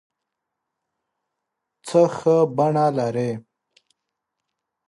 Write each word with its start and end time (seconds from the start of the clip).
څه 1.87 2.01
ښه 2.15 2.37
بڼه 2.57 2.85
لرې 2.97 3.31